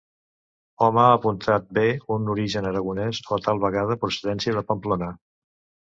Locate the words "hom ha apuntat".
0.85-1.67